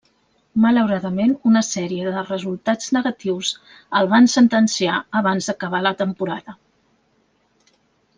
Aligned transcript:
Malauradament 0.61 1.33
una 1.49 1.61
sèrie 1.67 2.13
de 2.15 2.23
resultats 2.29 2.89
negatius 2.97 3.51
el 3.99 4.09
van 4.15 4.29
sentenciar 4.37 4.97
abans 5.21 5.51
d'acabar 5.51 5.83
la 5.89 5.93
temporada. 6.01 6.57